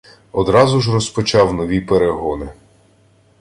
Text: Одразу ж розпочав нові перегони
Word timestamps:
Одразу 0.31 0.81
ж 0.81 0.93
розпочав 0.93 1.53
нові 1.53 1.81
перегони 1.81 2.49